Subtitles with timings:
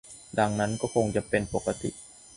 [0.39, 1.91] ดังนั้นก็คงจะเป็นปกติ